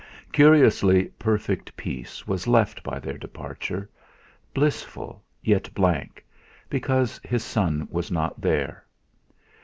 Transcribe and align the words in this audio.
Curiously 0.31 1.09
perfect 1.19 1.77
peace 1.77 2.25
was 2.25 2.47
left 2.47 2.81
by 2.81 2.97
their 2.97 3.19
departure; 3.19 3.87
blissful, 4.51 5.23
yet 5.43 5.71
blank, 5.75 6.25
because 6.71 7.21
his 7.23 7.43
son 7.43 7.87
was 7.91 8.09
not 8.09 8.41
there. 8.41 8.83